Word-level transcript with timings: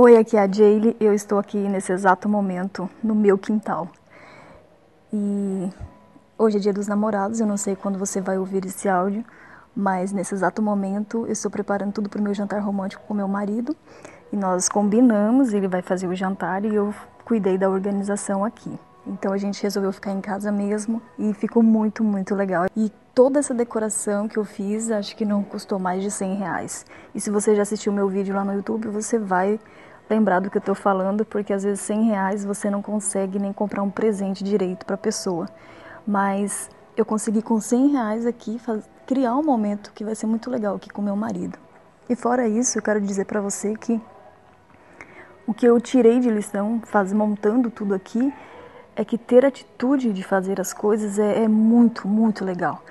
Oi, 0.00 0.16
aqui 0.16 0.36
é 0.36 0.40
a 0.42 0.46
Jaylee. 0.46 0.96
Eu 1.00 1.12
estou 1.12 1.40
aqui 1.40 1.56
nesse 1.56 1.92
exato 1.92 2.28
momento 2.28 2.88
no 3.02 3.16
meu 3.16 3.36
quintal. 3.36 3.88
E 5.12 5.68
hoje 6.38 6.58
é 6.58 6.60
dia 6.60 6.72
dos 6.72 6.86
namorados. 6.86 7.40
Eu 7.40 7.48
não 7.48 7.56
sei 7.56 7.74
quando 7.74 7.98
você 7.98 8.20
vai 8.20 8.38
ouvir 8.38 8.64
esse 8.64 8.88
áudio, 8.88 9.24
mas 9.74 10.12
nesse 10.12 10.32
exato 10.32 10.62
momento 10.62 11.26
eu 11.26 11.32
estou 11.32 11.50
preparando 11.50 11.94
tudo 11.94 12.08
para 12.08 12.20
o 12.20 12.22
meu 12.22 12.32
jantar 12.32 12.62
romântico 12.62 13.02
com 13.08 13.12
meu 13.12 13.26
marido. 13.26 13.76
E 14.32 14.36
nós 14.36 14.68
combinamos, 14.68 15.52
ele 15.52 15.66
vai 15.66 15.82
fazer 15.82 16.06
o 16.06 16.14
jantar 16.14 16.64
e 16.64 16.72
eu 16.72 16.94
cuidei 17.24 17.58
da 17.58 17.68
organização 17.68 18.44
aqui. 18.44 18.78
Então 19.08 19.32
a 19.32 19.38
gente 19.38 19.62
resolveu 19.62 19.92
ficar 19.92 20.12
em 20.12 20.20
casa 20.20 20.52
mesmo 20.52 21.00
e 21.18 21.32
ficou 21.32 21.62
muito, 21.62 22.04
muito 22.04 22.34
legal. 22.34 22.66
E 22.76 22.92
toda 23.14 23.38
essa 23.38 23.54
decoração 23.54 24.28
que 24.28 24.36
eu 24.36 24.44
fiz, 24.44 24.90
acho 24.90 25.16
que 25.16 25.24
não 25.24 25.42
custou 25.42 25.78
mais 25.78 26.02
de 26.02 26.10
100 26.10 26.34
reais. 26.36 26.86
E 27.14 27.20
se 27.20 27.30
você 27.30 27.54
já 27.56 27.62
assistiu 27.62 27.92
meu 27.92 28.08
vídeo 28.08 28.34
lá 28.34 28.44
no 28.44 28.54
YouTube, 28.54 28.88
você 28.88 29.18
vai 29.18 29.58
lembrar 30.08 30.40
do 30.40 30.50
que 30.50 30.56
eu 30.56 30.60
estou 30.60 30.74
falando, 30.74 31.24
porque 31.24 31.52
às 31.52 31.64
vezes 31.64 31.80
100 31.80 32.04
reais 32.04 32.44
você 32.44 32.70
não 32.70 32.80
consegue 32.80 33.38
nem 33.38 33.52
comprar 33.52 33.82
um 33.82 33.90
presente 33.90 34.44
direito 34.44 34.86
para 34.86 34.94
a 34.94 34.98
pessoa. 34.98 35.48
Mas 36.06 36.70
eu 36.96 37.04
consegui 37.04 37.42
com 37.42 37.60
100 37.60 37.88
reais 37.88 38.26
aqui 38.26 38.60
criar 39.06 39.36
um 39.36 39.42
momento 39.42 39.92
que 39.94 40.04
vai 40.04 40.14
ser 40.14 40.26
muito 40.26 40.50
legal 40.50 40.76
aqui 40.76 40.90
com 40.90 41.00
meu 41.00 41.16
marido. 41.16 41.58
E 42.08 42.16
fora 42.16 42.48
isso, 42.48 42.78
eu 42.78 42.82
quero 42.82 43.00
dizer 43.00 43.24
para 43.24 43.40
você 43.40 43.74
que 43.74 44.00
o 45.46 45.54
que 45.54 45.66
eu 45.66 45.80
tirei 45.80 46.20
de 46.20 46.30
lição, 46.30 46.80
faz, 46.84 47.12
montando 47.12 47.70
tudo 47.70 47.94
aqui, 47.94 48.32
é 48.98 49.04
que 49.04 49.16
ter 49.16 49.46
atitude 49.46 50.12
de 50.12 50.24
fazer 50.24 50.60
as 50.60 50.72
coisas 50.72 51.20
é, 51.20 51.44
é 51.44 51.48
muito, 51.48 52.08
muito 52.08 52.44
legal. 52.44 52.82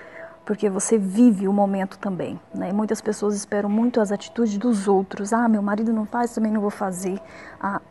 Porque 0.46 0.70
você 0.70 0.98
vive 0.98 1.50
o 1.50 1.52
momento 1.52 2.00
também. 2.00 2.40
Né? 2.56 2.70
E 2.70 2.74
muitas 2.74 3.02
pessoas 3.02 3.36
esperam 3.36 3.70
muito 3.70 4.00
as 4.00 4.10
atitudes 4.10 4.58
dos 4.58 4.88
outros. 4.88 5.34
Ah, 5.34 5.50
meu 5.50 5.62
marido 5.62 5.92
não 5.92 6.06
faz, 6.06 6.34
também 6.34 6.50
não 6.50 6.62
vou 6.62 6.70
fazer. 6.70 7.20
Ah, 7.60 7.82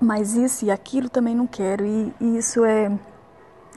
mas 0.00 0.34
isso 0.34 0.66
e 0.66 0.70
aquilo 0.70 1.08
também 1.08 1.34
não 1.34 1.48
quero. 1.48 1.84
E, 1.84 2.14
e 2.20 2.38
isso 2.38 2.64
é, 2.64 2.96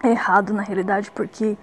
é 0.03 0.09
errado 0.11 0.53
na 0.53 0.61
realidade, 0.61 1.09
porque 1.09 1.58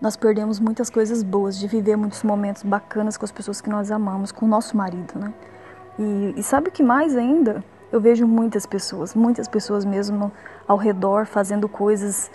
nós 0.00 0.14
perdemos 0.14 0.60
muitas 0.60 0.88
coisas 0.88 1.24
boas 1.24 1.58
de 1.58 1.66
viver 1.66 1.96
muitos 1.96 2.22
momentos 2.22 2.62
bacanas 2.62 3.16
com 3.16 3.24
as 3.24 3.32
pessoas 3.32 3.60
que 3.60 3.68
nós 3.68 3.90
amamos, 3.90 4.30
com 4.30 4.46
o 4.46 4.48
nosso 4.48 4.76
marido, 4.76 5.18
né? 5.18 5.34
E, 5.98 6.34
e 6.36 6.42
sabe 6.44 6.68
o 6.68 6.72
que 6.72 6.84
mais 6.84 7.16
ainda? 7.16 7.64
Eu 7.90 8.00
vejo 8.00 8.26
muitas 8.26 8.66
pessoas, 8.66 9.14
muitas 9.14 9.48
pessoas 9.48 9.84
mesmo 9.84 10.30
ao 10.66 10.76
redor 10.76 11.26
fazendo 11.26 11.68
coisas 11.68 12.30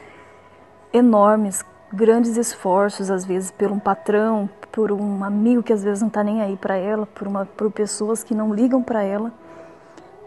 enormes, 0.92 1.64
grandes 1.92 2.38
esforços, 2.38 3.12
às 3.12 3.24
vezes 3.24 3.52
por 3.52 3.72
um 3.72 3.80
patrão, 3.80 4.50
por 4.72 4.92
um 4.92 5.24
amigo 5.24 5.62
que 5.62 5.72
às 5.72 5.84
vezes 5.84 6.02
não 6.02 6.08
está 6.08 6.24
nem 6.24 6.42
aí 6.42 6.58
para 6.58 6.76
ela, 6.76 7.06
por, 7.06 7.28
uma, 7.28 7.46
por 7.46 7.72
pessoas 7.72 8.24
que 8.24 8.34
não 8.34 8.54
ligam 8.54 8.82
para 8.82 9.04
ela 9.04 9.32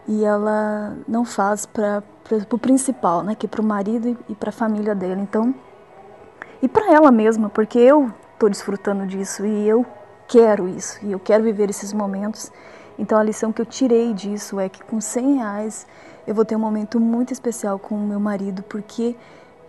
e 0.07 0.23
ela 0.23 0.95
não 1.05 1.25
faz 1.25 1.65
para 1.65 2.01
o 2.49 2.57
principal, 2.57 3.21
né, 3.21 3.35
que 3.35 3.45
é 3.45 3.49
para 3.49 3.61
o 3.61 3.65
marido 3.65 4.17
e 4.29 4.33
para 4.33 4.49
a 4.49 4.53
família 4.53 4.95
dela. 4.95 5.19
Então, 5.19 5.53
e 6.61 6.67
para 6.69 6.93
ela 6.93 7.11
mesma, 7.11 7.49
porque 7.49 7.77
eu 7.77 8.11
estou 8.33 8.49
desfrutando 8.49 9.05
disso 9.05 9.45
e 9.45 9.67
eu 9.67 9.85
quero 10.27 10.67
isso 10.69 10.99
e 11.05 11.11
eu 11.11 11.19
quero 11.19 11.43
viver 11.43 11.69
esses 11.69 11.91
momentos 11.91 12.51
então 12.97 13.17
a 13.17 13.23
lição 13.23 13.53
que 13.53 13.61
eu 13.61 13.65
tirei 13.65 14.13
disso 14.13 14.59
é 14.59 14.67
que 14.67 14.83
com 14.83 14.99
100 14.99 15.35
reais 15.35 15.87
eu 16.25 16.33
vou 16.33 16.43
ter 16.43 16.55
um 16.55 16.59
momento 16.59 16.99
muito 16.99 17.31
especial 17.31 17.77
com 17.79 17.95
o 17.95 18.07
meu 18.07 18.19
marido, 18.19 18.63
porque 18.63 19.15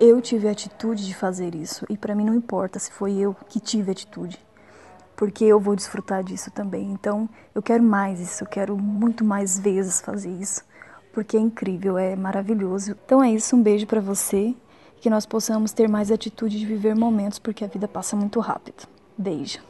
eu 0.00 0.20
tive 0.20 0.48
a 0.48 0.52
atitude 0.52 1.06
de 1.06 1.14
fazer 1.14 1.54
isso. 1.54 1.84
E 1.88 1.96
para 1.96 2.14
mim 2.14 2.24
não 2.24 2.34
importa 2.34 2.78
se 2.78 2.90
foi 2.90 3.14
eu 3.14 3.36
que 3.48 3.60
tive 3.60 3.90
a 3.90 3.92
atitude, 3.92 4.38
porque 5.14 5.44
eu 5.44 5.60
vou 5.60 5.76
desfrutar 5.76 6.24
disso 6.24 6.50
também. 6.50 6.90
Então 6.90 7.28
eu 7.54 7.62
quero 7.62 7.82
mais 7.82 8.20
isso, 8.20 8.44
eu 8.44 8.48
quero 8.48 8.76
muito 8.76 9.24
mais 9.24 9.58
vezes 9.58 10.00
fazer 10.00 10.30
isso, 10.30 10.64
porque 11.12 11.36
é 11.36 11.40
incrível, 11.40 11.98
é 11.98 12.16
maravilhoso. 12.16 12.96
Então 13.04 13.22
é 13.22 13.30
isso, 13.30 13.54
um 13.54 13.62
beijo 13.62 13.86
para 13.86 14.00
você, 14.00 14.54
que 15.00 15.10
nós 15.10 15.26
possamos 15.26 15.72
ter 15.72 15.88
mais 15.88 16.10
atitude 16.10 16.58
de 16.58 16.66
viver 16.66 16.96
momentos, 16.96 17.38
porque 17.38 17.64
a 17.64 17.68
vida 17.68 17.86
passa 17.86 18.16
muito 18.16 18.40
rápido. 18.40 18.88
Beijo. 19.16 19.60